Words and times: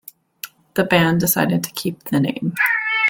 The 0.73 0.83
band 0.83 1.19
decided 1.19 1.63
to 1.63 1.71
keep 1.73 2.05
the 2.05 2.19
name. 2.19 2.55